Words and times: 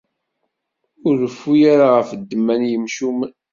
Ur 1.05 1.13
reffu 1.23 1.53
ara 1.73 1.87
ɣef 1.97 2.09
ddemma 2.19 2.55
n 2.59 2.61
yimcumen. 2.69 3.33